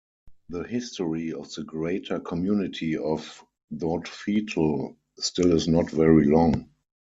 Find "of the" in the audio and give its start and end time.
1.31-1.63